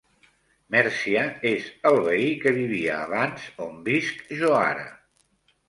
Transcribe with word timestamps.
Mèrcia 0.75 1.25
és 1.49 1.67
el 1.91 1.99
veí 2.09 2.33
que 2.47 2.55
vivia 2.57 2.97
abans 3.03 3.47
on 3.69 3.79
visc 3.93 4.27
jo 4.43 4.53
ara. 4.65 4.91